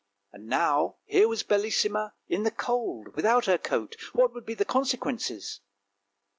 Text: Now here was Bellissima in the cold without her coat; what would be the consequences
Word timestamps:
Now 0.33 0.95
here 1.05 1.27
was 1.27 1.43
Bellissima 1.43 2.13
in 2.27 2.41
the 2.41 2.49
cold 2.49 3.13
without 3.15 3.45
her 3.45 3.59
coat; 3.59 3.95
what 4.13 4.33
would 4.33 4.47
be 4.47 4.55
the 4.55 4.65
consequences 4.65 5.59